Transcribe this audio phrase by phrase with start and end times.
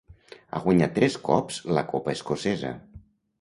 [0.51, 2.73] Ha guanyat tres cops la copa escocesa.